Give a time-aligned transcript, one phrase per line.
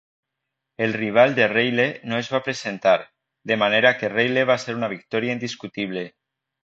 [0.77, 2.95] El rival de Reile no es va presentar,
[3.51, 6.05] de manera que Reile va ser una victòria indiscutible.